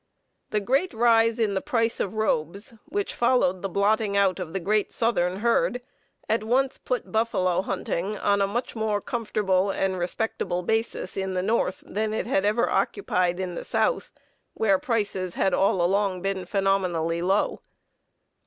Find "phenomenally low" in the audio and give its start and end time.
16.47-17.59